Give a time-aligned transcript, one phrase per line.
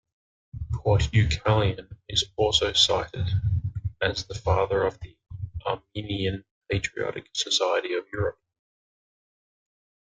[0.73, 3.27] Portukalian is also cited
[4.01, 5.15] as the father of the
[5.63, 8.39] Armenian Patriotic Society of Europe.